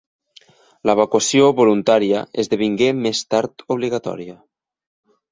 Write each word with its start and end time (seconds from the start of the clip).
L'evacuació 0.89 1.49
voluntària 1.59 2.23
esdevingué 2.43 2.87
més 3.01 3.21
tard 3.33 3.65
obligatòria. 3.75 4.35